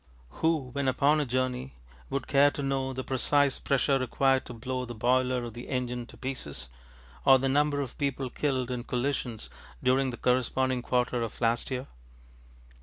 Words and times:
Who, 0.41 0.71
when 0.71 0.87
upon 0.87 1.19
a 1.19 1.27
journey, 1.27 1.75
would 2.09 2.25
care 2.27 2.49
to 2.49 2.63
know 2.63 2.91
the 2.91 3.03
precise 3.03 3.59
pressure 3.59 3.99
required 3.99 4.47
to 4.47 4.53
blow 4.55 4.83
the 4.83 4.95
boiler 4.95 5.43
of 5.43 5.53
the 5.53 5.69
engine 5.69 6.07
to 6.07 6.17
pieces, 6.17 6.69
or 7.23 7.37
the 7.37 7.47
number 7.47 7.81
of 7.81 7.99
people 7.99 8.31
killed 8.31 8.71
in 8.71 8.83
collisions 8.85 9.47
during 9.83 10.09
the 10.09 10.17
corresponding 10.17 10.81
quarter 10.81 11.21
of 11.21 11.39
last 11.39 11.69
year? 11.69 11.85